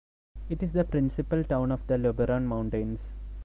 [0.49, 3.01] It is the principal town of the Luberon mountains.